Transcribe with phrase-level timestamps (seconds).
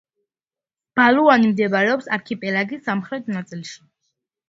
[1.01, 3.83] ბალუანი მდებარეობს არქიპელაგის სამხრეთ ნაწილში.